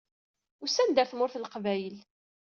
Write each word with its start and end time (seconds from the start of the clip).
Usan-d 0.63 0.97
ɣer 0.99 1.07
Tmurt 1.07 1.35
n 1.37 1.41
Leqbayel. 1.43 1.97